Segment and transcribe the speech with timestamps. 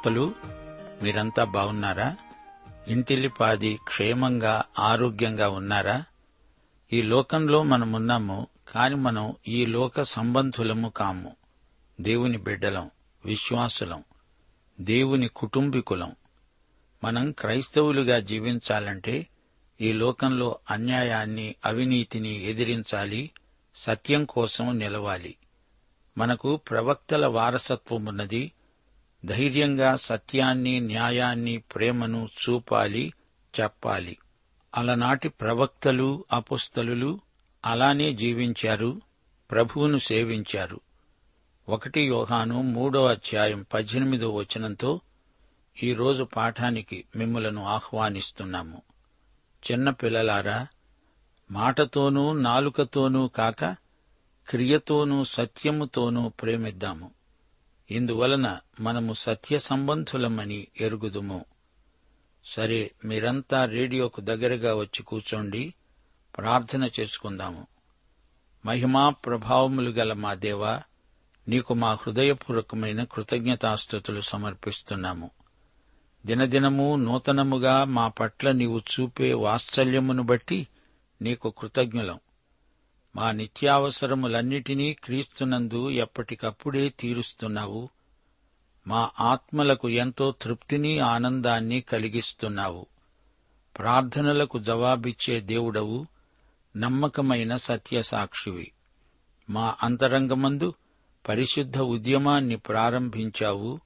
[0.00, 0.34] శ్రోతలు
[1.02, 2.16] మీరంతా బాగున్నారా?
[2.88, 6.04] ఇంటిల్లిపాది క్షేమంగా ఆరోగ్యంగా ఉన్నారా?
[6.92, 11.36] ఈ లోకంలో మనమున్నాము కాని మనం ఈ లోక సంబంధులము కాము.
[12.00, 12.90] దేవుని బిడ్డలం
[13.24, 14.04] విశ్వాసులం
[14.80, 16.12] దేవుని కుటుంబీకులం.
[17.04, 19.26] మనం క్రైస్తవులుగా జీవించాలంటే
[19.80, 23.30] ఈ లోకంలో అన్యాయాన్ని అవినీతిని ఎదిరించాలి
[23.74, 25.34] సత్యం కోసం నిలవాలి.
[26.18, 28.52] మనకు ప్రవక్తల వారసత్వమున్నది
[29.24, 33.12] ధైర్యంగా సత్యాన్ని న్యాయాన్ని ప్రేమను చూపాలి
[33.60, 34.18] చెప్పాలి.
[34.76, 37.20] అలనాటి ప్రవక్తలు అపుస్తలు
[37.64, 39.00] అలానే జీవించారు
[39.50, 40.80] ప్రభువును సేవించారు.
[41.68, 45.00] ఒకటి యోహాను మూడో అధ్యాయం పద్దెనిమిదో వచనంతో
[45.82, 48.82] ఈరోజు పాఠానికి మిమ్మలను ఆహ్వానిస్తున్నాము.
[49.70, 50.66] చిన్న పిల్లలారా
[51.50, 53.64] మాటతోనూ నాలుకతోనూ కాక
[54.48, 57.19] క్రియతోనూ సత్యముతోనూ ప్రేమిద్దాము.
[57.90, 61.44] ఇందువలన మనము సత్య సంబంధులమని ఎరుగుదుము.
[62.46, 65.74] సరే మీరంతా రేడియోకు దగ్గరగా వచ్చి కూర్చోండి
[66.38, 67.66] ప్రార్థన చేసుకుందాము.
[68.66, 70.82] మహిమా ప్రభావములు గల మా దేవా
[71.48, 75.30] నీకు మా హృదయపూర్వకమైన కృతజ్ఞతాస్థుతులు సమర్పిస్తున్నాము.
[76.26, 80.68] దినదినము నూతనముగా మా పట్ల నీవు చూపే వాత్సల్యమును బట్టి
[81.22, 82.20] నీకు కృతజ్ఞులం.
[83.16, 87.88] మా నిత్యావసరములన్నిటినీ క్రీస్తునందు ఎప్పటికప్పుడే తీరుస్తున్నావు.
[88.86, 92.86] మా ఆత్మలకు ఎంతో తృప్తిని ఆనందాన్ని కలిగిస్తున్నావు.
[93.78, 96.06] ప్రార్థనలకు జవాబిచ్చే దేవుడవు
[96.76, 98.72] నమ్మకమైన సత్యసాక్షివి.
[99.50, 100.74] మా అంతరంగమందు
[101.28, 103.80] పరిశుద్ధ ఉద్యమాన్ని ప్రారంభించావు.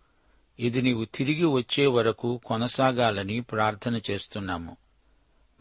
[0.58, 4.76] ఇది నీవు తిరిగి వచ్చే వరకు కొనసాగాలని ప్రార్థన చేస్తున్నాము.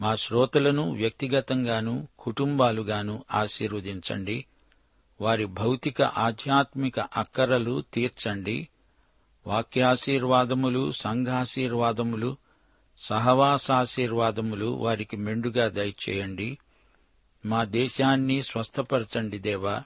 [0.00, 4.44] మా శ్రోతలను వ్యక్తిగతంగాను కుటుంబాలుగాను ఆశీర్వదించండి.
[5.20, 8.68] వారి భౌతిక ఆధ్యాత్మిక అక్కరలు తీర్చండి.
[9.46, 12.36] వాక్యాశీర్వాదములు సంఘాశీర్వాదములు
[12.98, 16.58] సహవాసాశీర్వాదములు వారికి మెండుగా దయచేయండి.
[17.46, 19.82] మా దేశాన్ని స్వస్థపరచండి దేవా.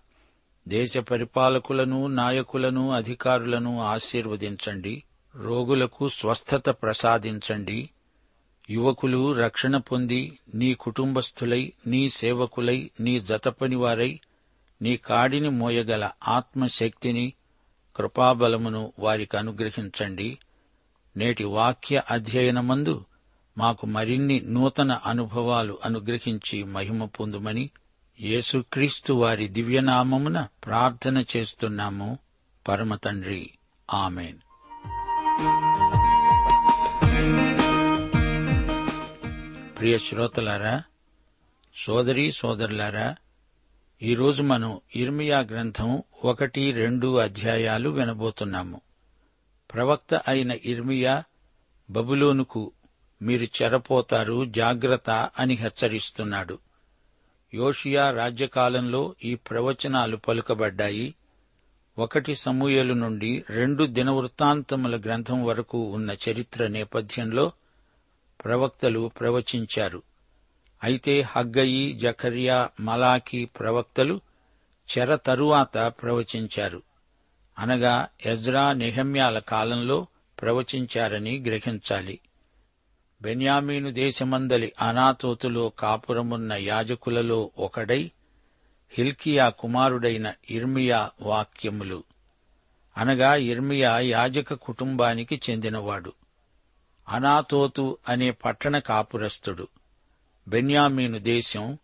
[0.69, 5.02] దేశ పరిపాలకులను నాయకులను అధికారులను ఆశీర్వదించండి.
[5.36, 7.90] రోగులకు స్వస్థత ప్రసాదించండి.
[8.71, 14.21] యువకులు రక్షణ పొంది నీ కుటుంబస్థులై నీ సేవకులై నీ జతపనివారై
[14.83, 17.33] నీ కాడిని మోయగల ఆత్మశక్తిని
[17.97, 20.39] కృపాబలమును వారికి అనుగ్రహించండి.
[21.17, 23.05] నేటి వాక్య అధ్యయనమందు
[23.59, 27.71] మాకు మరిన్ని నూతన అనుభవాలు అనుగ్రహించి మహిమ పొందుమని
[28.21, 32.19] యేసుక్రీస్తు వారి దివ్యనామమున ప్రార్థన చేస్తున్నాము.
[32.69, 33.50] పరమతండ్రి
[33.95, 34.37] ఆమెన్.
[39.78, 40.83] ప్రియ శ్రోతలారా
[41.76, 43.17] సోదరి సోదరులారా
[44.02, 48.81] ఈరోజు మనం ఇర్మియా గ్రంథం ఒకటి రెండు అధ్యాయాలు వినబోతున్నాము.
[49.75, 51.25] ప్రవక్త అయిన ఇర్మియా
[51.91, 52.73] బబులోనుకు
[53.23, 56.58] మీరు చెరపోతారు జాగ్రత్త అని హెచ్చరిస్తున్నాడు.
[57.55, 61.14] యోషియా రాజ్యకాలంలో ఈ ప్రవచనాలు పలుకబడ్డాయి.
[61.99, 67.52] ఒకటి సమూయలు నుండి రెండు దినవృత్తాంతముల గ్రంథం వరకు ఉన్న చరిత్ర నేపథ్యంలో
[68.44, 70.02] ప్రవక్తలు ప్రవచించారు.
[70.85, 74.20] అయితే హగ్గయి జఖరియా మలాఖీ ప్రవక్తలు
[74.99, 76.82] చెర తరువాత ప్రవచించారు.
[77.58, 80.06] అనగా ఎజ్రా నిహమ్యాల కాలంలో
[80.43, 82.20] ప్రవచించారని గ్రహించాలి.
[83.23, 88.11] బెన్యామీను దేశమందలి అనాతోతులో కాపురమున్న యాజకులలో ఒకడై
[88.90, 92.05] హిల్కియా కుమారుడైన ఇర్మియా వాక్యములు.
[92.99, 96.12] అనగా ఇర్మియా యాజక కుటుంబానికి చెందినవాడు.
[97.08, 99.69] అనాతోతు అనే పట్టణ కాపురస్తుడు.
[100.49, 101.78] బెన్యామీను దేశం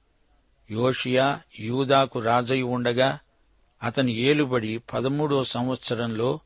[0.71, 3.19] యోషియా యూదాకు రాజై ఉండగా
[3.82, 6.41] అతని ఏలుబడి పదమూడో సంవత్సరంలో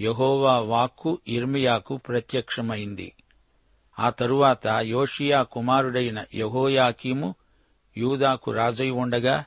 [0.00, 3.12] యహోవా వాక్కు ఇర్మియాకు ప్రత్యక్షమైంది.
[3.98, 7.34] ఆ తరువాత యోషియా కుమారుడైన యహోయాకీము
[7.98, 9.44] యూదాకు రాజై ఉండగా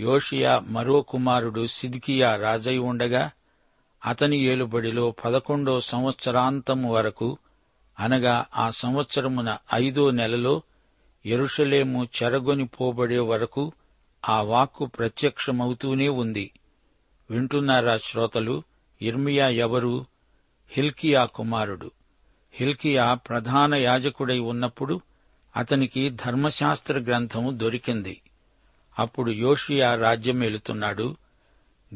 [0.00, 3.30] యోషియా మరో కుమారుడు సిద్కియా రాజై ఉండగా
[4.06, 7.38] అతని ఏలుబడిలో పదకొండో సంవత్సరాంతము వరకు
[7.98, 10.62] అనగా ఆ సంవత్సరమున ఐదో నెలలో
[11.26, 13.72] ఎరుషలేము చెరగొని పోబడే వరకు
[14.28, 16.50] ఆ వాక్కు ప్రత్యక్షమవుతూనే ఉంది.
[17.30, 18.62] వింటున్నారా శ్రోతలు?
[19.02, 20.06] ఇర్మియా ఎవరు?
[20.70, 21.90] హిల్కియా కుమారుడు.
[22.52, 25.00] హిల్కియా ప్రధాన యాజకుడై ఉన్నప్పుడు
[25.56, 28.20] అతనికి ధర్మశాస్త్ర గ్రంథము దొరికింది.
[28.98, 31.16] అప్పుడు యోషియా రాజ్యమేలుతున్నాడు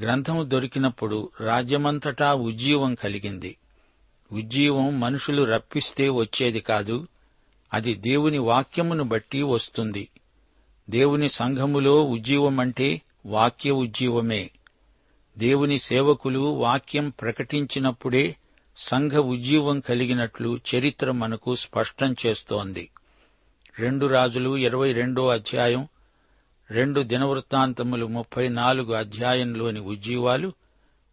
[0.00, 3.56] గ్రంథము దొరికినప్పుడు రాజ్యమంతటా ఉజ్జీవం కలిగింది.
[4.32, 7.08] ఉజ్జీవం మనుషులు రప్పిస్తే వచ్చేది కాదు
[7.72, 10.08] అది దేవుని వాక్యమును బట్టి వస్తుంది.
[10.90, 14.50] దేవుని సంఘములో ఉజ్జీవమంటే వాక్య ఉజ్జీవమే.
[15.38, 18.36] దేవుని సేవకులు వాక్యం ప్రకటించినప్పుడే
[18.76, 22.90] సంఘ ఉజ్జీవం కలిగినట్లు చరిత్ర మనకు స్పష్టం చేస్తోంది.
[23.78, 25.88] రెండు రాజులు ఇరవై రెండో అధ్యాయం
[26.70, 30.52] రెండు దినవృత్తాంతములు ముప్పై నాలుగు అధ్యాయంలోని ఉజ్జీవాలు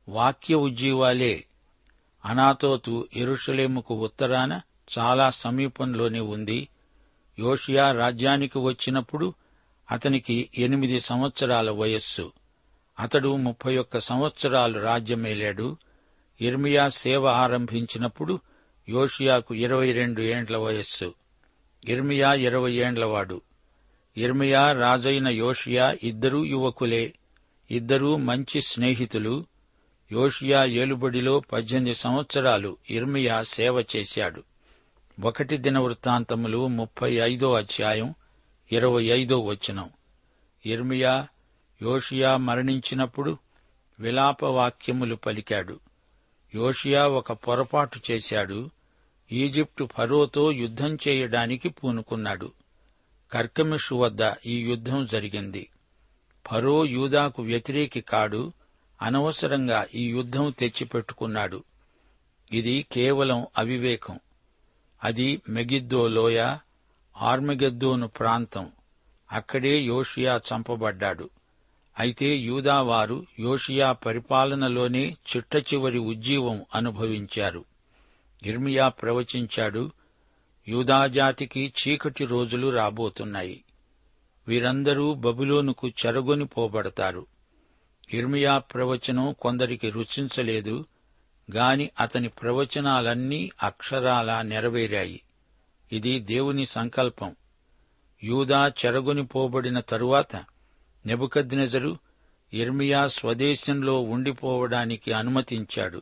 [0.10, 1.46] వాక్య ఉజ్జీవాలే.
[2.26, 4.62] అనాతోతు ఎరుషలేముకు ఉత్తరాన
[5.00, 6.68] చాలా సమీపంలోనే ఉంది.
[7.40, 9.34] యోషియా రాజ్యానికి వచ్చినప్పుడు
[9.92, 12.32] అతనికి ఎనిమిది సంవత్సరాల వయస్సు.
[13.00, 15.78] అతడు ముప్పై ఒక్క సంవత్సరాలు రాజ్యమేలాడు.
[16.42, 18.40] ఇర్మియా సేవ ఆరంభించినప్పుడు
[18.90, 21.14] యోషియాకు ఇరవై రెండు ఏండ్ల వయస్సు.
[21.86, 23.42] ఇర్మియా ఇరవై ఏండ్లవాడు.
[24.18, 27.14] ఇర్మియా రాజైన యోషియా ఇద్దరూ యువకులే.
[27.72, 29.46] ఇద్దరూ మంచి స్నేహితులు.
[30.12, 34.44] యోషియా ఏలుబడిలో పద్దెనిమిది సంవత్సరాలు ఇర్మియా సేవ చేశాడు.
[35.22, 38.14] ఒకటి దిన వృత్తాంతములు ముప్పై ఐదో అధ్యాయం
[38.72, 39.90] ఇరవై ఐదో వచనం.
[40.66, 41.28] ఇర్మియా
[41.82, 43.38] యోషియా మరణించినప్పుడు
[44.00, 45.80] విలాపవాక్యములు పలికాడు.
[46.56, 48.70] యోషియా ఒక పొరపాటు చేశాడు.
[49.32, 52.52] ఈజిప్టు ఫరోతో యుద్ధం చేయడానికి పూనుకున్నాడు.
[53.32, 55.70] కర్కమిషు వద్ద ఈ యుద్ధం జరిగింది.
[56.48, 58.54] ఫరో యూదాకు వ్యతిరేకి కాడు.
[59.02, 61.64] అనవసరంగా ఈ యుద్ధం తెచ్చిపెట్టుకున్నాడు.
[62.52, 64.20] ఇది కేవలం అవివేకం.
[65.04, 66.58] అది మెగిద్దో లోయ
[67.18, 68.72] ఆర్మగెద్దోను ప్రాంతం.
[69.32, 71.30] అక్కడే యోషియా చంపబడ్డాడు.
[72.00, 77.66] అయితే యూదావారు యోషియా పరిపాలనలోనే చిట్ట చివరి ఉజ్జీవం అనుభవించారు.
[78.44, 79.92] ఇర్మియా ప్రవచించాడు
[80.68, 83.64] యూదాజాతికి చీకటి రోజులు రాబోతున్నాయి.
[84.48, 87.26] వీరందరూ బబులోనుకు చెరగొని పోబడతారు.
[88.14, 90.86] ఇర్మియా ప్రవచనం కొందరికి రుచించలేదు
[91.52, 95.22] గాని అతని ప్రవచనాలన్నీ అక్షరాలా నెరవేరాయి.
[95.92, 97.36] ఇది దేవుని సంకల్పం.
[98.24, 100.36] యూదా చెరగొని పోబడిన తరువాత
[101.06, 101.98] నెబుకద్నెజరు
[102.54, 106.02] ఇర్మియా స్వదేశంలో ఉండిపోవడానికి అనుమతించాడు.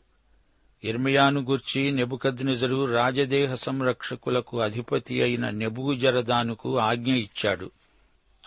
[0.84, 7.72] ఇర్మియాను గూర్చి నెబుకద్నెజరు రాజదేహ సంరక్షకులకు అధిపతి అయిన నెబుగుజరదానుకు ఆజ్ఞ ఇచ్చాడు.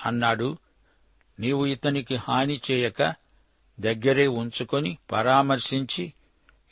[0.07, 0.59] అన్నాడు
[1.41, 3.15] నీవు ఇతనికి హాని చేయక
[3.81, 6.13] దగ్గరే ఉంచుకొని పరామర్శించి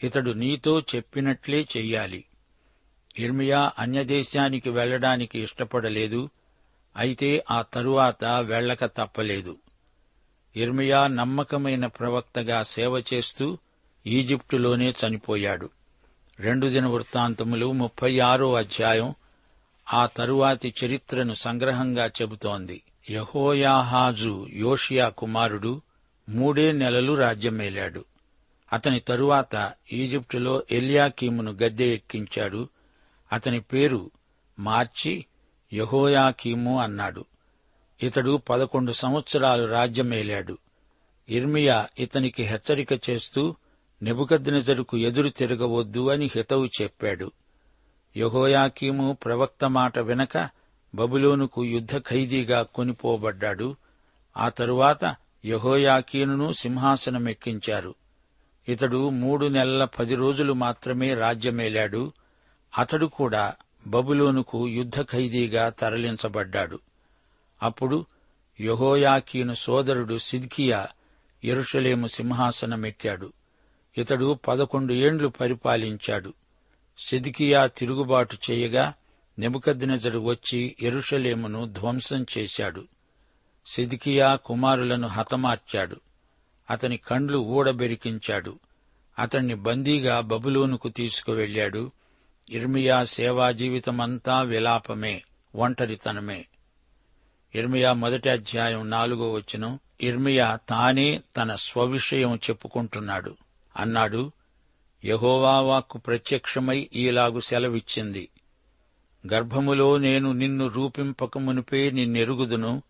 [0.02, 2.24] ఇతడు నీతో చెప్పినట్లే చెయ్యాలి.
[3.18, 6.28] ఇర్మియా అన్యదేశానికి వెళ్ళడానికి ఇష్టపడలేదు
[6.96, 9.56] అయితే ఆ తరువాత వెళ్ళక తప్పలేదు.
[10.56, 13.58] ఇర్మియా నమ్మకమైన ప్రవక్తగా సేవ చేస్తూ
[14.06, 15.70] ఈజిప్టులోనే చనిపోయాడు.
[16.40, 19.14] రెండు దిన వృత్తాంతములు ముప్పై ఆరో అధ్యాయం
[19.92, 22.82] ఆ తరువాతి చరిత్రను సంగ్రహంగా చెబుతోంది.
[23.10, 25.82] యహోయాహాజు యోషియా కుమారుడు
[26.28, 28.04] మూడే నెలలు రాజ్యమేలాడు.
[28.72, 32.68] అతని తరువాత ఈజిప్టులో ఎలియాకీమును గద్దె ఎక్కించాడు.
[33.32, 34.10] అతని పేరు
[34.58, 35.26] మార్చి
[35.72, 37.24] యహోయాకీము అన్నాడు.
[38.02, 40.58] ఇతడు పదకొండు సంవత్సరాలు రాజ్యమేలాడు.
[41.28, 43.54] ఇర్మియా ఇతనికి హెచ్చరిక చేస్తూ
[44.02, 47.32] నెబుకద్నెజరుకు ఎదురు తిరగవద్దు అని హితవు చెప్పాడు.
[48.16, 50.48] యహోయాకీము ప్రవక్త మాట వెనక
[50.94, 53.76] బబులోనుకు యుద్ధ ఖైదీగా కొనిపోబడ్డాడు.
[54.36, 57.94] ఆ తరువాత యహోయాకీనును సింహాసనమెక్కించారు.
[58.68, 62.12] ఇతడు మూడు నెలల పది రోజులు మాత్రమే రాజ్యమేలాడు.
[62.78, 63.54] అతడు కూడా
[63.86, 66.80] బబులోనుకు యుద్ధ ఖైదీగా తరలించబడ్డాడు.
[67.62, 68.06] అప్పుడు
[68.60, 70.88] యహోయాకీను సోదరుడు సిద్కియా
[71.44, 73.32] ఎరుషలేము సింహాసనమెక్కాడు.
[73.98, 76.32] ఇతడు పదకొండు ఏండ్లు పరిపాలించాడు.
[76.98, 78.94] సిద్కియా తిరుగుబాటు చేయగా
[79.38, 82.84] నెబుకద్నెజరు వచ్చి ఎరుషలేమును ధ్వంసం చేశాడు.
[83.66, 85.96] సిద్కియా కుమారులను హతమార్చాడు.
[86.70, 88.58] అతని కండ్లు ఊడబెరికించాడు.
[89.18, 91.90] అతణ్ణి బందీగా బబులోనుకు తీసుకువెళ్ళాడు
[92.50, 95.22] ఇర్మియా సేవా జీవితమంతా విలాపమే
[95.54, 96.46] ఒంటరితనమే.
[97.54, 103.36] ఇర్మియా మొదటి అధ్యాయం నాలుగో వచనం ఇర్మియా తానే తన స్వవిషయం చెప్పుకుంటున్నాడు.
[103.76, 104.32] అన్నాడు
[105.04, 108.28] యహోవా వాక్కు ప్రత్యక్షమై ఈలాగు సెలవిచ్చింది.
[109.32, 112.82] గర్భములో నేను నిన్ను రూపింపక మునిపే నిన్నెరుగుదును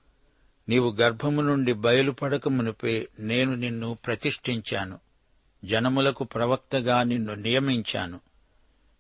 [0.69, 4.99] నీవు గర్భము నుండి బయలుపడకమునిపే నేను నిన్ను ప్రతిష్ఠించాను.
[5.65, 8.21] జనములకు ప్రవక్తగా నిన్ను నియమించాను.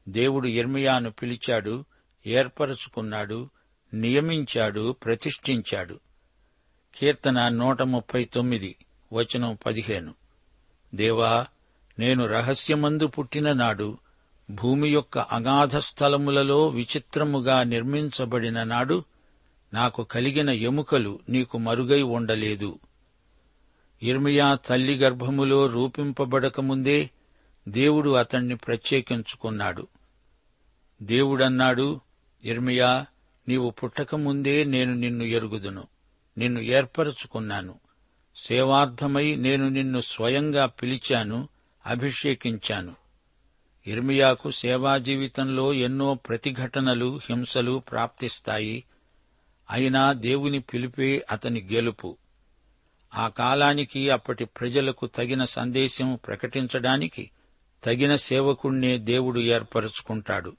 [0.08, 1.84] దేవుడు ఇర్మియాను పిలిచాడు
[2.26, 3.50] ఏర్పరచుకున్నాడు
[3.94, 6.00] నియమించాడు ప్రతిష్ఠించాడు.
[6.96, 8.76] కీర్తన నూట ముప్పై తొమ్మిది
[9.12, 10.14] వచనం పదిహేను.
[10.94, 11.46] దేవా
[11.98, 13.98] నేను రహస్యమందు పుట్టిన నాడు
[14.50, 19.04] భూమి యొక్క అగాధ స్థలములలో విచిత్రముగా నిర్మించబడిన నాడు
[19.74, 22.78] నాకు కలిగిన ఎముకలు నీకు మరుగై ఉండలేదు.
[24.02, 27.10] ఇర్మియా తల్లి గర్భములో రూపింపబడకముందే
[27.68, 29.86] దేవుడు అతణ్ణి ప్రత్యేకించుకున్నాడు.
[31.02, 32.00] దేవుడన్నాడు
[32.44, 33.06] ఇర్మియా
[33.48, 35.84] నీవు పుట్టకముందే నేను నిన్ను ఎరుగుదును.
[36.38, 37.74] నిన్ను ఏర్పరచుకున్నాను.
[38.36, 41.48] సేవార్థమై నేను నిన్ను స్వయంగా పిలిచాను
[41.86, 42.94] అభిషేకించాను.
[43.86, 48.84] ఇర్మియాకు సేవా జీవితంలో ఎన్నో ప్రతిఘటనలు హింసలు ప్రాప్తిస్తాయి.
[49.70, 52.16] అయినా దేవుని పిలిపే అతని గెలుపు.
[53.14, 57.30] ఆ కాలానికి అప్పటి ప్రజలకు తగిన సందేశం ప్రకటించడానికి
[57.84, 60.56] తగిన సేవకుణ్ణే దేవుడు ఏర్పరచుకుంటాడు.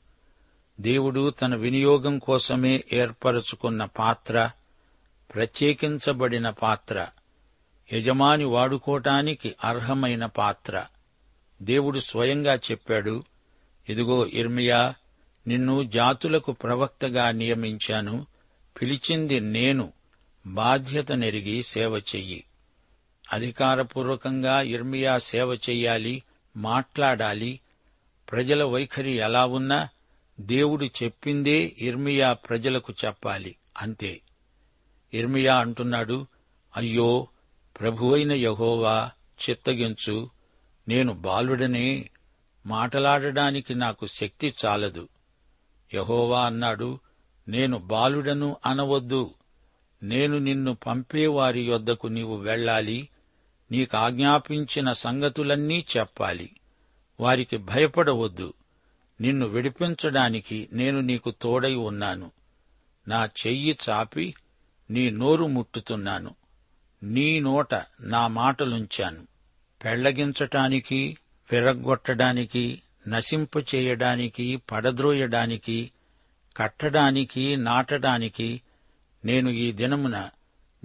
[0.80, 4.52] దేవుడు తన వినియోగం కోసమే ఏర్పరచుకున్న పాత్ర
[5.36, 7.08] ప్రత్యేకించబడిన పాత్ర
[7.94, 10.86] యజమాని వాడుకోటానికి అర్హమైన పాత్ర.
[11.62, 13.24] దేవుడు స్వయంగా చెప్పాడు
[13.90, 14.94] ఇదిగో ఇర్మియా
[15.48, 18.26] నిన్ను జాతులకు ప్రవక్తగా నియమించాను.
[18.82, 19.94] పిలిచింది నేను
[20.48, 22.44] బాధ్యత నెరిగి సేవ చెయ్యి.
[23.34, 26.24] అధికారపూర్వకంగా ఇర్మియా సేవ చెయ్యాలి
[26.58, 27.60] మాట్లాడాలి.
[28.32, 29.90] ప్రజల వైఖరి ఎలా ఉన్నా
[30.40, 34.22] దేవుడు చెప్పిందే ఇర్మియా ప్రజలకు చెప్పాలి అంతే.
[35.14, 36.28] ఇర్మియా అంటున్నాడు
[36.78, 37.28] అయ్యో
[37.80, 39.12] ప్రభువైన యహోవా
[39.50, 40.30] చిత్తగించు
[40.88, 42.10] నేను బాలుడనే
[42.66, 45.10] మాటలాడడానికి నాకు శక్తి చాలదు.
[45.94, 47.00] యహోవా అన్నాడు
[47.50, 49.34] నేను బాలుడను అనవద్దు.
[50.04, 53.10] నేను నిన్ను పంపేవారి యొద్దకు నీవు వెళ్ళాలి.
[53.72, 56.50] నీకాజ్ఞాపించిన సంగతులన్నీ చెప్పాలి.
[57.20, 58.54] వారికి భయపడవద్దు.
[59.22, 62.32] నిన్ను విడిపించడానికి నేను నీకు తోడై ఉన్నాను.
[63.08, 64.36] నా చెయ్యి చాపి
[64.90, 66.36] నీ నోరు ముట్టుతున్నాను.
[67.04, 69.28] నీ నోట నా మాటలుంచాను.
[69.84, 71.18] పెళ్ళగించటానికి
[71.52, 75.92] విరగ్గొట్టడానికి నశింపచేయడానికి పడద్రోయడానికి
[76.58, 78.62] కట్టడానికి నాటడానికి
[79.26, 80.30] నేను ఈ దినమున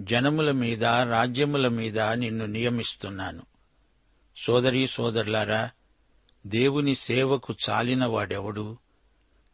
[0.01, 3.43] జనముల మీద రాజ్యముల మీద నిన్ను నియమిస్తున్నాను.
[4.37, 5.69] సోదరీ సోదరులారా
[6.47, 8.77] దేవుని సేవకు చాలిన వాడెవడు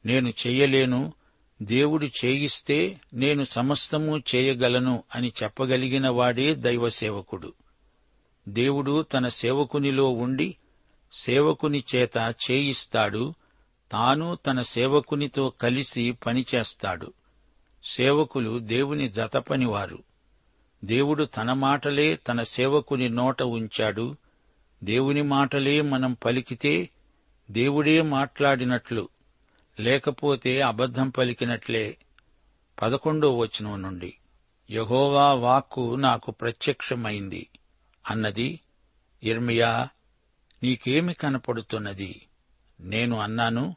[0.05, 1.13] నేను చెయ్యలేను
[1.61, 7.53] దేవుడు చేయిస్తే నేను సమస్తము చేయగలను అని చెప్పగలిగిన వాడే దైవ సేవకుడు
[8.49, 10.55] దేవుడు తన సేవకునిలో ఉండి
[11.11, 13.33] సేవకుని చేత చేయిస్తాడు
[13.91, 17.13] తాను తన సేవకునితో కలిసి పనిచేస్తాడు.
[17.83, 20.03] సేవకులు దేవుని జతపనివారు.
[20.83, 24.15] దేవుడు తన మాటలే తన సేవకుని నోట ఉంచాడు.
[24.83, 26.89] దేవుని మాటలే మనం పలికితే
[27.51, 29.09] దేవుడే మాట్లాడినట్లు
[29.79, 31.97] లేకపోతే అబద్ధం పలికినట్లే.
[32.81, 34.13] పదకొండో వచనం నుండి
[34.71, 37.47] యహోవా వాక్కు నాకు ప్రత్యక్షమైంది
[38.09, 38.59] అన్నది
[39.23, 39.89] ఇర్మియా
[40.63, 42.27] నీకేమి కనపడుతున్నది?
[42.81, 43.75] నేను అన్నాను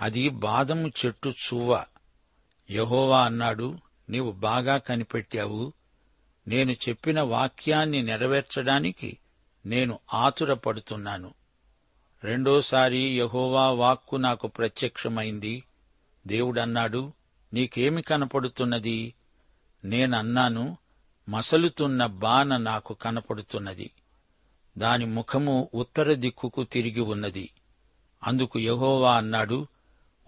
[0.00, 1.84] అది బాదము చెట్టు చువ్వ.
[2.70, 3.78] యహోవా అన్నాడు
[4.10, 5.72] నీవు బాగా కనిపెట్టావు.
[6.48, 9.18] నేను చెప్పిన వాక్యాన్ని నెరవేర్చడానికి
[9.66, 11.34] నేను ఆతురపడుతున్నాను.
[12.24, 15.64] రెండోసారి యహోవా వాక్కు నాకు ప్రత్యక్షమైంది.
[16.26, 17.12] దేవుడన్నాడు
[17.54, 19.14] నీకేమి కనపడుతున్నది?
[19.84, 20.76] నేనన్నాను
[21.28, 23.90] మసలుతున్న బాన నాకు కనపడుతున్నది.
[24.78, 27.50] దాని ముఖము ఉత్తర దిక్కుకు తిరిగి ఉన్నది.
[28.26, 29.66] అందుకు యహోవా అన్నాడు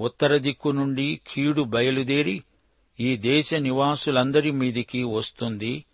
[0.00, 2.42] ఉత్తర దిక్కు నుండి కీడు బయలుదేరి
[3.00, 5.84] ఈ దేశ నివాసులందరి మీదికి వస్తుంది.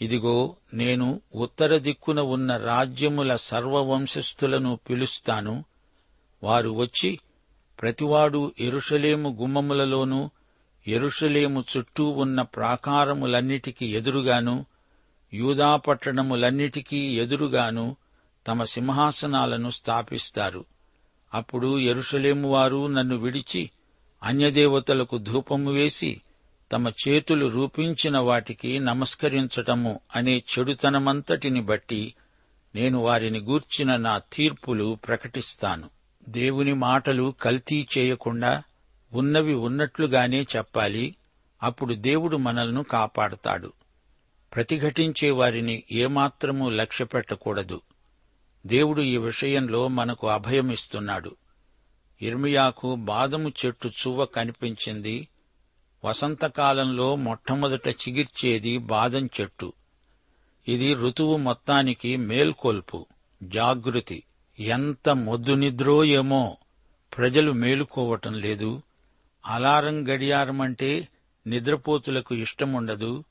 [0.00, 5.64] ఇదిగో నేను ఉత్తర దిక్కున ఉన్న రాజ్యముల సర్వవంశస్థులను పిలుస్తాను.
[6.42, 7.18] వారు వచ్చి
[7.82, 10.30] ప్రతివాడు ఎరుషలేము గుమ్మములలోనూ
[10.88, 14.66] ఎరుషలేము చుట్టూ ఉన్న ప్రాకారములన్నిటికీ ఎదురుగాను
[15.34, 17.96] యూదా పట్టణములన్నిటికీ ఎదురుగాను
[18.46, 20.64] తమ సింహాసనాలను స్థాపిస్తారు.
[21.34, 23.70] అప్పుడు ఎరుషలేము వారు నన్ను విడిచి
[24.22, 26.20] అన్యదేవతలకు ధూపము వేసి
[26.72, 32.14] తమ చేతులు రూపించిన వాటికి నమస్కరించటము అనే చెడుతనమంతటిని బట్టి
[32.74, 35.90] నేను వారిని గూర్చిన నా తీర్పులు ప్రకటిస్తాను.
[36.28, 38.62] దేవుని మాటలు కల్తీ చేయకుండా
[39.12, 41.16] ఉన్నవి ఉన్నట్లుగానే చెప్పాలి.
[41.62, 43.72] అప్పుడు దేవుడు మనల్ని కాపాడతాడు.
[44.54, 47.80] ప్రతిఘటించే వారిని ఏమాత్రమూ లక్ష్యపెట్టకూడదు.
[48.66, 51.36] దేవుడు ఈ విషయంలో మనకు అభయమిస్తున్నాడు.
[52.22, 55.28] ఇర్మియాకు బాదము చెట్టు చువ్వ కనిపించింది.
[56.04, 59.72] వసంతకాలంలో మొట్టమొదట చిగిర్చేది బాదం చెట్టు.
[60.68, 63.06] ఇది ఋతువు మొత్తానికి మేల్కొల్పు
[63.42, 64.22] జాగృతి.
[64.60, 66.56] ఎంత మొద్దు నిద్రో ఏమో
[67.16, 68.82] ప్రజలు మేలుకోవటం లేదు.
[69.46, 71.08] అలారం గడియారమంటే
[71.46, 73.24] నిద్రపోతులకు ఇష్టముండదు.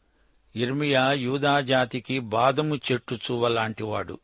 [0.56, 4.20] ఇర్మియా యూదాజాతికి బాదము చెట్టు చువ్వలాంటివాడు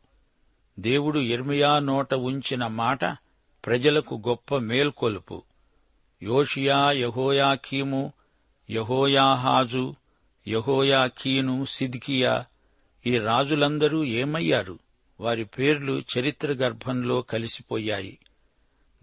[0.80, 3.04] దేవుడు ఇర్మియా నోట ఉంచిన మాట
[3.66, 5.42] ప్రజలకు గొప్ప మేల్కొలుపు.
[6.22, 8.12] యోషియా యహోయాకీము
[8.70, 9.94] యహోయాహాజు
[10.48, 12.44] యహోయాకీను సిద్కియా
[13.06, 14.78] ఈ రాజులందరూ ఏమయ్యారు?
[15.20, 18.18] వారి పేర్లు చరిత్ర గర్భంలో కలిసిపోయాయి.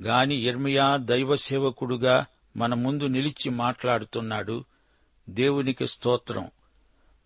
[0.01, 2.25] గాని ఇర్మియా దైవసేవకుడుగా
[2.57, 4.65] మన ముందు నిలిచి మాట్లాడుతున్నాడు.
[5.29, 6.47] దేవునికి స్తోత్రం.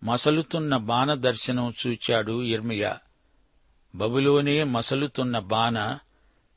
[0.04, 2.98] మసలుతున్న బాణ దర్శనం చూచాడు ఇర్మియా
[3.94, 5.98] బబులోనే మసలుతున్న బాణ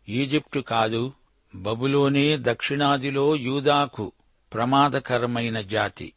[0.10, 1.14] ఈజిప్టు కాదు
[1.56, 4.12] బబులోనే దక్షిణాదిలో యూదాకు
[4.54, 6.14] ప్రమాదకరమైన జాతి.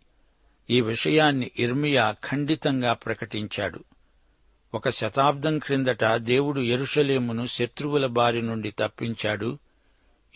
[0.71, 3.85] ఈ విషయాన్ని ఇర్మియా ఖండితంగా ప్రకటించాడు.
[4.75, 9.59] ఒక శతాబ్దం క్రిందట దేవుడు ఎరుషలేమును శత్రువుల బారి నుండి తప్పించాడు.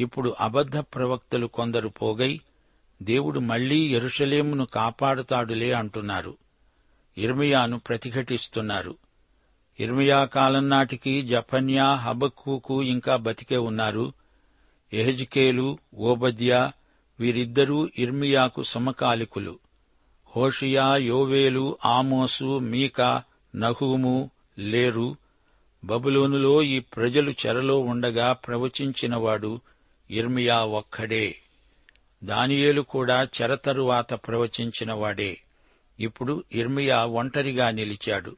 [0.00, 2.40] ఇప్పుడు అబద్ధ ప్రవక్తలు కొందరు పోగై
[3.02, 6.36] దేవుడు మళ్ళీ ఎరుషలేమును కాపాడుతాడులే అంటున్నారు.
[7.18, 8.96] ఇర్మియాను ప్రతిఘటిస్తున్నారు.
[9.82, 14.12] ఇర్మియా కాలం నాటికి జఫన్యా హబక్కుకు ఇంకా బతికే ఉన్నారు.
[14.92, 16.72] ఎహజ్కేలు ఓబద్యా
[17.20, 19.58] వీరిద్దరూ ఇర్మియాకు సమకాలికులు.
[20.36, 23.22] హోషియా యోవేలు ఆమోసు మీకా
[23.56, 25.16] నహూము లేరు.
[25.84, 29.60] బబులోనులో ఈ ప్రజలు చెరలో ఉండగా ప్రవచించినవాడు
[30.10, 31.36] ఇర్మియా ఒక్కడే.
[32.24, 35.38] దానియేలు కూడా చెర తరువాత ప్రవచించినవాడే.
[36.00, 38.36] ఇప్పుడు ఇర్మియా ఒంటరిగా నిలిచాడు.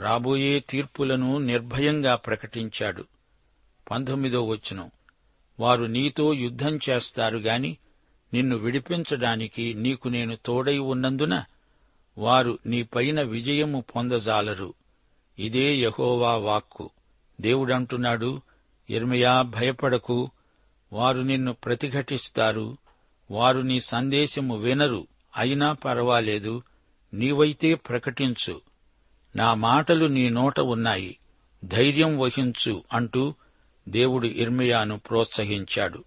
[0.00, 3.04] రాబోయే తీర్పులను నిర్భయంగా ప్రకటించాడు.
[3.90, 4.90] పంతొమ్మిదో వచనం.
[5.60, 7.76] వారు నీతో యుద్ధం చేస్తారు గాని
[8.34, 11.44] నిన్ను విడిపించడానికి నీకు నేను తోడై ఉన్నందున
[12.18, 14.74] వారు నీపైన విజయము పొందజాలరు.
[15.38, 16.90] ఇదే యహోవా వాక్కు.
[17.40, 18.40] దేవుడంటున్నాడు
[18.90, 20.30] ఇర్మయా భయపడకు.
[20.92, 22.76] వారు నిన్ను ప్రతిఘటిస్తారు.
[23.30, 25.06] వారు నీ సందేశము వినరు.
[25.36, 26.62] అయినా పర్వాలేదు.
[27.14, 28.69] నీవైతే ప్రకటించు.
[29.36, 31.18] నా మాటలు నీ నోట ఉన్నాయి.
[31.64, 33.34] ధైర్యం వహించు అంటూ
[33.88, 36.04] దేవుడు ఇర్మియాను ప్రోత్సహించాడు.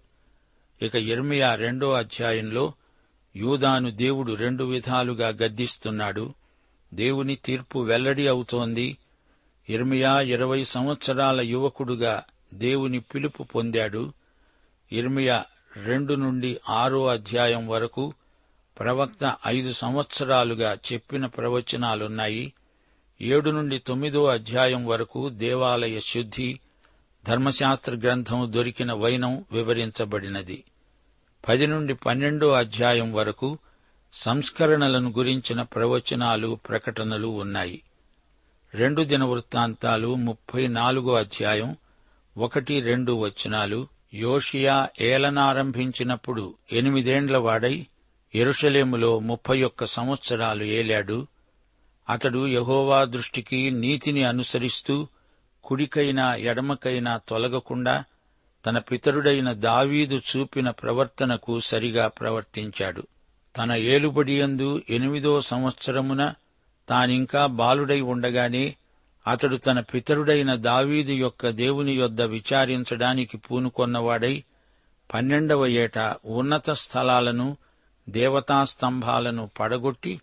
[0.82, 2.72] ఇక ఇర్మియా రెండో అధ్యాయంలో
[3.36, 6.34] యూదాను దేవుడు రెండు విధాలుగా గద్దిస్తున్నాడు.
[6.94, 8.96] దేవుని తీర్పు వెల్లడి అవుతోంది.
[9.68, 14.12] ఇర్మియా ఇరవై సంవత్సరాల యువకుడుగా దేవుని పిలుపు పొందాడు.
[14.92, 15.44] ఇర్మియా
[15.76, 18.14] రెండు నుండి ఆరో అధ్యాయం వరకు
[18.78, 22.52] ప్రవక్త ఐదు సంవత్సరాలుగా చెప్పిన ప్రవచనాలున్నాయి.
[23.24, 26.60] ఏడు నుండి తొమ్మిదో అధ్యాయం వరకు దేవాలయ శుద్ధి
[27.26, 30.64] ధర్మశాస్త్ర గ్రంథం దొరికిన వైనం వివరించబడినది.
[31.48, 33.58] పది నుండి పన్నెండో అధ్యాయం వరకు
[34.12, 37.82] సంస్కరణలను గురించిన ప్రవచనాలు ప్రకటనలు ఉన్నాయి.
[38.74, 41.76] రెండు దిన వృత్తాంతాలు ముప్పై నాలుగో అధ్యాయం
[42.36, 47.86] ఒకటి రెండు వచనాలు యోషియా ఏలనారంభించినప్పుడు ఎనిమిదేండ్ల వాడై
[48.34, 51.26] ఎరుషలేములో ముప్పై ఒక్క సంవత్సరాలు ఏలాడు
[52.08, 55.08] అతడు యహోవా దృష్టికి నీతిని అనుసరిస్తూ
[55.64, 58.04] కుడికైనా ఎడమకైనా తొలగకుండా
[58.66, 63.02] తన పితరుడైన దావీదు చూపిన ప్రవర్తనకు సరిగా ప్రవర్తించాడు.
[63.54, 66.34] తన ఏలుబడియందు ఎనిమిదో సంవత్సరమున
[66.88, 68.76] తానింకా బాలుడై ఉండగానే
[69.26, 74.44] అతడు తన పితరుడైన దావీదు యొక్క దేవుని యొద్ద విచారించడానికి పూనుకొన్నవాడై
[75.12, 77.56] పన్నెండవ ఏట ఉన్నత స్థలాలను
[78.08, 80.20] దేవతా స్తంభాలను పడగొట్టి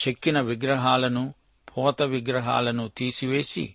[0.00, 1.34] చెక్కిన విగ్రహాలను
[1.76, 3.74] పోత విగ్రహాలను తీసివేసి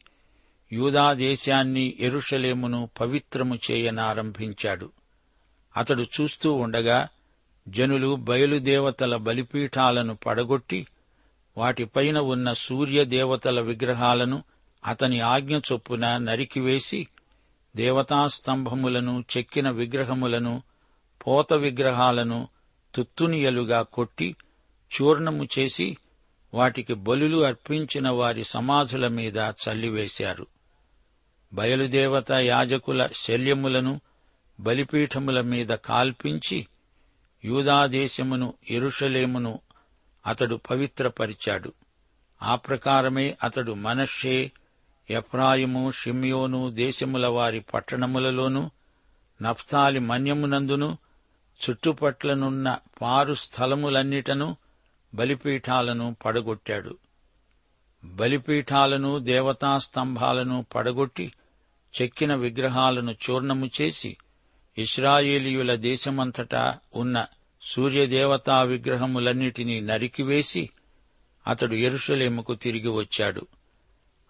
[0.73, 4.91] యూదాదేశాన్ని ఎరుషలేమును పవిత్రము చేయనారంభించాడు.
[5.77, 7.07] అతడు చూస్తూ ఉండగా
[7.67, 10.88] జనులు బయలుదేవతల బలిపీఠాలను పడగొట్టి
[11.57, 14.43] వాటిపైన ఉన్న సూర్యదేవతల విగ్రహాలను
[14.86, 17.07] అతని ఆజ్ఞ చొప్పున నరికివేసి
[17.75, 20.62] దేవతాస్తంభములను చెక్కిన విగ్రహములను
[21.27, 22.47] పోత విగ్రహాలను
[22.95, 24.36] తుత్తునియలుగా కొట్టి
[24.91, 25.97] చూర్ణము చేసి
[26.53, 30.47] వాటికి బలులు అర్పించిన వారి సమాధుల మీద చల్లివేశారు.
[31.53, 34.01] బయలుదేవత యాజకుల శల్యములను
[34.59, 36.67] బలిపీఠముల మీద కాల్పించి
[37.45, 39.59] యూదాదేశమును ఎరుషలేమును
[40.27, 41.73] అతడు పవిత్రపరిచాడు.
[42.43, 44.51] ఆ ప్రకారమే అతడు మనషే
[45.09, 48.69] ఎఫ్రాయిము షిమ్యోను దేశముల వారి పట్టణములలోనూ
[49.41, 50.97] నఫ్తాలి మన్యమునందును
[51.69, 54.57] చుట్టుపట్లనున్న పారు స్థలములన్నిటను
[55.13, 56.97] బలిపీఠాలను పడగొట్టాడు.
[58.04, 61.34] బలిపీఠాలను దేవతాస్తంభాలను పడగొట్టి
[62.02, 64.17] చెక్కిన విగ్రహాలను చూర్ణము చేసి
[64.78, 67.26] ఇస్రాయేలీయుల దేశమంతటా ఉన్న
[67.62, 70.69] సూర్యదేవతా విగ్రహములన్నిటినీ నరికివేసి
[71.47, 73.47] అతడు ఎరుషలేముకు తిరిగి వచ్చాడు.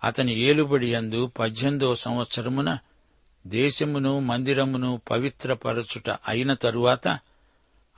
[0.04, 2.78] అతని ఏలుబడి యందు పద్దెనిమిదో సంవత్సరమున
[3.48, 7.08] దేశమును మందిరమును పవిత్రపరచుట అయిన తరువాత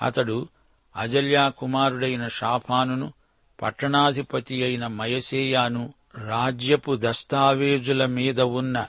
[0.02, 0.48] అతడు
[0.95, 3.13] అజల్యా కుమారుడైన షాఫానును
[3.62, 5.93] పట్టణాధిపతి అయిన మయసేయాను
[6.27, 8.88] రాజ్యపు దస్తావేజుల మీద ఉన్న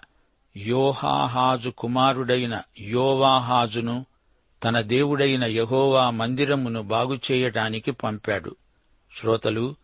[0.56, 4.06] యోహాహాజు కుమారుడైన యోవాహాజును
[4.64, 8.56] తన దేవుడైన యహోవా మందిరమును బాగుచేయటానికి పంపాడు.
[9.16, 9.76] శ్రోతలు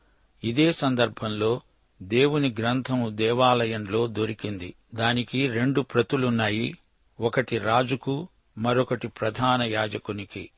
[0.45, 1.61] ఇదే సందర్భంలో
[2.03, 4.75] దేవుని గ్రంథము దేవాలయంలో దొరికింది.
[4.95, 6.79] దానికి రెండు ప్రతులున్నాయి.
[7.21, 8.29] ఒకటి రాజుకు
[8.59, 10.51] మరొకటి ప్రధాన యాజకునికి.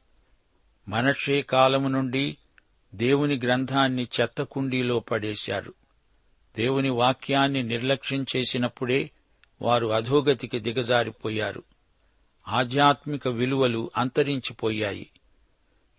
[0.89, 2.37] మనషే కాలము నుండి
[2.95, 5.75] దేవుని గ్రంథాన్ని చెత్తకుండీలో పడేశారు.
[6.57, 9.11] దేవుని వాక్యాన్ని నిర్లక్ష్యం చేసినప్పుడే
[9.63, 11.63] వారు అధోగతికి దిగజారిపోయారు.
[12.49, 15.11] ఆధ్యాత్మిక విలువలు అంతరించిపోయాయి.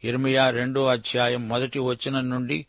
[0.04, 2.66] ఇర్మియా రెండో అధ్యాయం మొదటి వచనం నుండి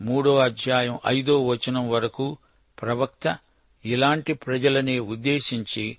[0.00, 2.36] మూడో అధ్యాయం ఐదో వచనం వరకు
[2.82, 3.38] ప్రవక్త
[3.84, 5.96] ఇలాంటి ప్రజలనే ఉద్దేశించి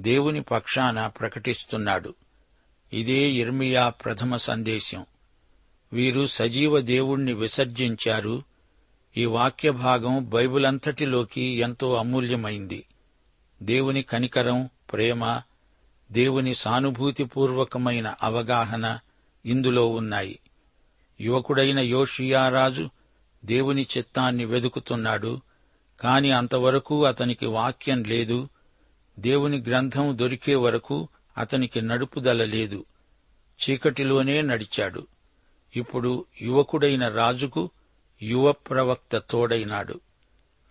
[0.00, 2.14] దేవుని పక్షాన ప్రకటిస్తున్నాడు.
[2.92, 5.06] ఇదే ఇర్మియా ప్రథమ సందేశం.
[5.92, 8.42] వీరు సజీవ దేవుణ్ణి విసర్జించారు.
[9.16, 12.84] ఈ వాక్య భాగం బైబిలంతటిలోకి ఎంతో అమూల్యమైంది.
[13.62, 15.42] దేవుని కనికరం ప్రేమ
[16.12, 18.98] దేవుని సానుభూతిపూర్వకమైన అవగాహన
[19.46, 20.38] ఇందులో ఉన్నాయి.
[21.20, 22.90] యువకుడైన యోషియారాజు
[23.44, 25.40] దేవుని చిత్తాన్ని వెదుకుతున్నాడు
[26.00, 28.48] కాని అంతవరకు అతనికి వాక్యం లేదు.
[29.18, 32.84] దేవుని గ్రంథం దొరికే వరకు అతనికి నడుపుదల లేదు.
[33.62, 35.06] చీకటిలోనే నడిచాడు.
[35.76, 37.70] ఇప్పుడు యువకుడైన రాజుకు
[38.22, 40.00] యువ ప్రవక్త తోడైనాడు.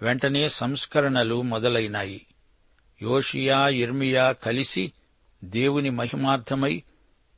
[0.02, 2.28] వెంటనే సంస్కరణలు మొదలైనాయి.
[3.02, 4.91] యోషియా ఇర్మియా కలిసి
[5.43, 6.84] దేవుని మహిమార్థమై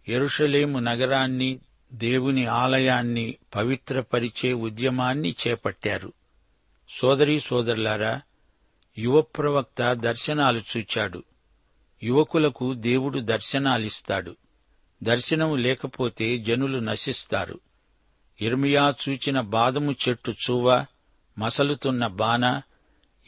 [0.07, 1.59] ఎరుషలేము నగరాన్ని
[1.93, 6.13] దేవుని ఆలయాన్ని పవిత్రపరిచే ఉద్యమాన్ని చేపట్టారు.
[6.89, 8.21] సోదరీ సోదరులారా
[8.97, 11.23] యువప్రవక్త దర్శనాలు చూచాడు.
[12.03, 14.35] యువకులకు దేవుడు దర్శనాలిస్తాడు.
[15.03, 17.59] దర్శనం లేకపోతే జనులు నశిస్తారు.
[18.41, 20.85] ఇర్మియా చూచిన బాదము చెట్టు చూవ
[21.37, 22.61] మసలుతున్న బాన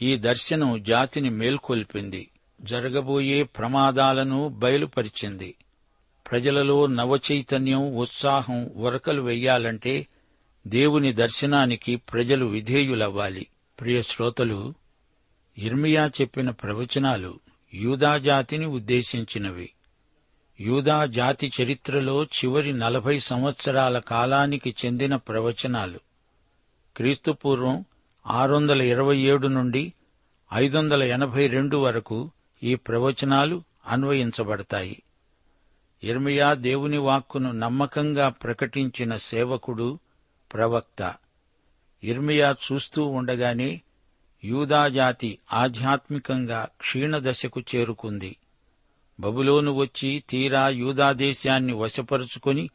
[0.02, 2.30] ఈ దర్శనం జాతిని మేల్కొల్పింది.
[2.60, 5.54] జరగబోయే ప్రమాదాలను బయలుపరిచింది.
[6.30, 10.06] ప్రజలలో నవచైతన్యం ఉత్సాహం ఉరకలు వెయ్యాలంటే
[10.66, 13.46] దేవుని దర్శనానికి ప్రజలు విధేయులవ్వాలి.
[13.80, 14.74] ప్రియ శ్రోతలు
[15.58, 17.45] ఇర్మియా చెప్పిన ప్రవచనాలు
[17.76, 19.70] యూదాజాతిని ఉద్దేశించినవి.
[20.60, 26.00] యూదా జాతి చరిత్రలో చివరి నలభై సంవత్సరాల కాలానికి చెందిన ప్రవచనాలు.
[26.96, 27.84] క్రీస్తుపూర్వం
[28.26, 29.92] ఆరు వందల ఇరవై ఏడు నుండి
[30.54, 32.30] ఐదు వందల ఎనభై రెండు వరకు
[32.62, 35.02] ఈ ప్రవచనాలు అన్వయించబడతాయి.
[36.02, 39.98] ఇర్మియా దేవుని వాక్కును నమ్మకంగా ప్రకటించిన సేవకుడు
[40.54, 41.14] ప్రవక్త.
[42.04, 43.80] ఇర్మియా చూస్తూ ఉండగానే
[44.46, 48.36] యూదాజాతి ఆధ్యాత్మికంగా క్షీణదశకు చేరుకుంది.
[49.20, 52.70] బబులోను వచ్చి తీరా యూదాదేశాన్ని వశపరుచుకొని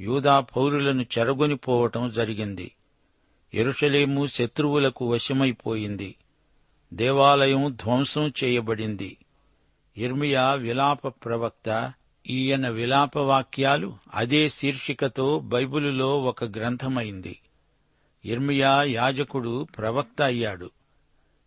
[0.00, 2.72] యూదా పౌరులను చెరగొనిపోవటం జరిగింది.
[3.54, 6.14] ఎరుషలేము శత్రువులకు వశమైపోయింది.
[6.94, 9.16] దేవాలయం ధ్వంసం చేయబడింది.
[9.96, 11.92] ఇర్మియా విలాప ప్రవక్త
[12.30, 17.40] ఈయన విలాప వాక్యాలు అదే శీర్షికతో బైబిలులో ఒక గ్రంథమైంది.
[18.24, 20.70] ఇర్మియా యాజకుడు ప్రవక్త అయ్యాడు.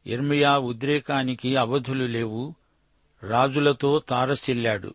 [0.08, 2.56] ఇర్మియా ఉద్రేకానికి అవధులు లేవు.
[3.24, 4.94] రాజులతో తారసిల్లాడు.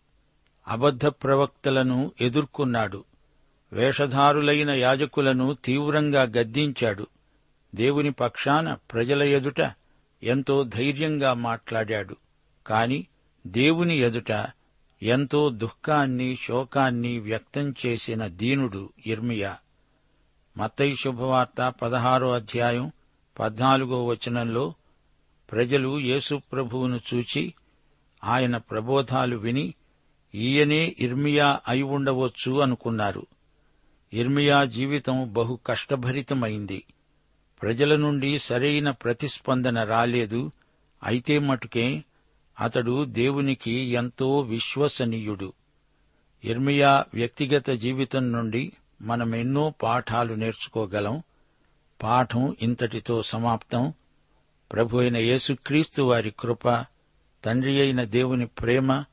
[0.69, 3.05] అబద్ధ ప్రవక్తలను ఎదుర్కొన్నాడు.
[3.73, 7.07] వేషధారులైన యాజకులను తీవ్రంగా గద్దించాడు.
[7.75, 9.73] దేవుని పక్షాన ప్రజల ఎదుట
[10.23, 12.17] ఎంతో ధైర్యంగా మాట్లాడాడు.
[12.67, 13.07] కాని
[13.47, 14.47] దేవుని ఎదుట
[15.03, 19.57] ఎంతో దుఃఖాన్ని శోకాన్ని వ్యక్తం చేసిన దీనుడు ఇర్మియా
[20.57, 22.93] మత్తయి శుభవార్త పదహారో అధ్యాయం
[23.39, 24.75] పద్నాలుగో వచనంలో
[25.53, 27.55] ప్రజలు యేసుప్రభువును చూచి
[28.25, 29.75] ఆయన ప్రబోధాలు విని
[30.35, 33.27] ఈయనే ఇర్మియా అయి ఉండవచ్చు అనుకున్నారు.
[34.13, 36.85] ఇర్మియా జీవితం బహు కష్టభరితమైంది.
[37.63, 40.51] ప్రజల నుండి సరైన ప్రతిస్పందన రాలేదు.
[41.03, 42.05] అయితే మటుకే
[42.61, 45.53] అతడు దేవునికి ఎంతో విశ్వసనీయుడు.
[46.45, 51.23] ఇర్మియా వ్యక్తిగత జీవితం నుండి మనమెన్నో పాఠాలు నేర్చుకోగలం.
[52.03, 53.93] పాఠం ఇంతటితో సమాప్తం.
[54.73, 56.85] ప్రభు అయిన యేసుక్రీస్తు వారి కృప
[57.45, 59.05] తండ్రి అయిన దేవుని ప్రేమ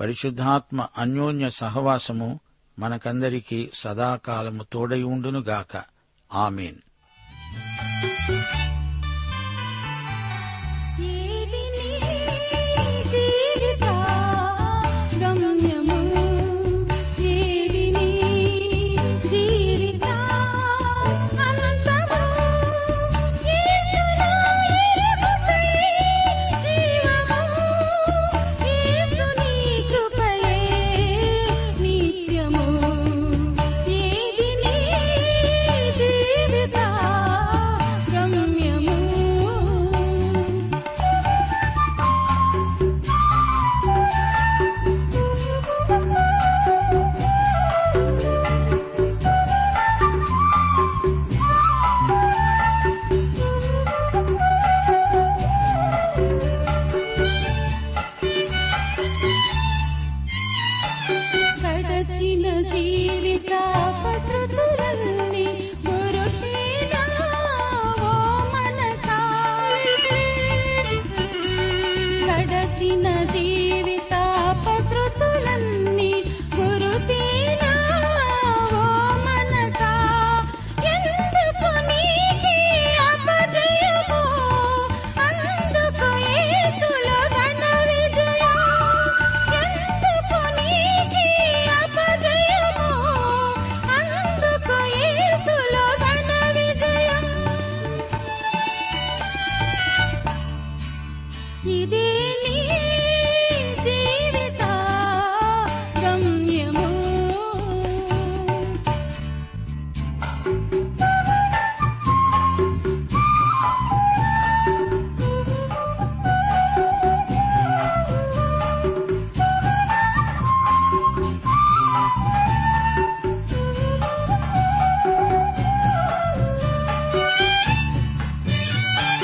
[0.00, 2.40] పరిశుద్ధాత్మ అన్యోన్య సహవాసము
[2.78, 5.84] మనకందరికీ సదాకాలము తోడై ఉండునుగాక.
[6.32, 6.76] ఆమెన్.
[8.28, 8.65] ఏవిని
[72.78, 73.94] ಮುತ್ತಿನ ಜೀವಿ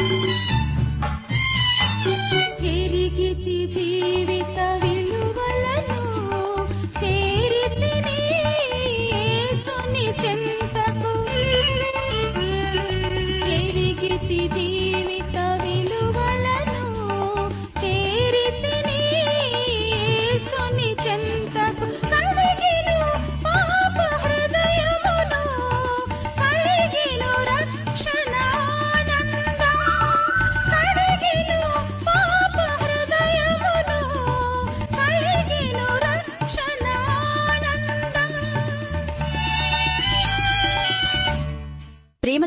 [0.03, 0.62] Música